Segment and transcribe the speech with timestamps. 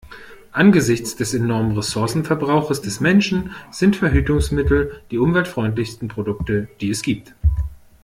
[0.51, 7.35] Angesichts des enormen Ressourcenverbrauchs des Menschen sind Verhütungsmittel die umweltfreundlichsten Produkte, die es gibt.